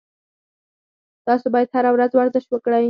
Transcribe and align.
تاسو 1.27 1.45
باید 1.53 1.69
هر 1.75 1.85
ورځ 1.95 2.11
ورزش 2.15 2.45
وکړئ 2.49 2.79